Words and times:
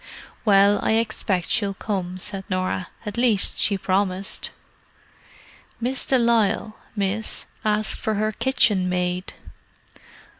"Well, 0.45 0.79
I 0.81 0.93
expect 0.93 1.47
she'll 1.47 1.75
come," 1.75 2.17
said 2.17 2.43
Norah. 2.49 2.87
"At 3.05 3.17
least 3.17 3.59
she 3.59 3.77
promised." 3.77 4.49
"Miss 5.79 6.07
de 6.07 6.17
Lisle, 6.17 6.75
miss, 6.95 7.45
asked 7.63 7.99
for 7.99 8.15
her 8.15 8.31
kitchenmaid." 8.31 9.35